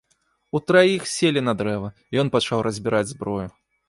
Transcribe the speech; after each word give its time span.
Утраіх 0.59 1.03
селі 1.15 1.43
на 1.49 1.53
дрэва, 1.59 1.91
і 2.13 2.21
ён 2.21 2.27
пачаў 2.37 2.65
разбіраць 2.69 3.07
зброю. 3.13 3.43